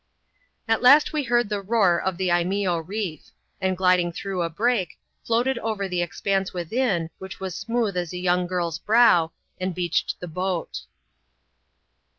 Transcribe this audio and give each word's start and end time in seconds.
At 0.67 0.81
last 0.81 1.13
we 1.13 1.21
heard 1.21 1.47
the 1.47 1.61
roar 1.61 2.01
of 2.01 2.17
the 2.17 2.29
Lneeo 2.29 2.81
reef; 2.87 3.29
and 3.61 3.77
gliding 3.77 4.11
through 4.11 4.41
a 4.41 4.49
break, 4.49 4.97
floated 5.23 5.59
over 5.59 5.87
the 5.87 6.01
expanse 6.01 6.55
within, 6.55 7.11
which 7.19 7.39
was 7.39 7.53
smooth 7.53 7.95
as 7.95 8.11
a 8.11 8.17
young 8.17 8.47
girl's 8.47 8.79
brow, 8.79 9.31
and 9.59 9.75
beached 9.75 10.19
the 10.19 10.27
boat. 10.27 10.85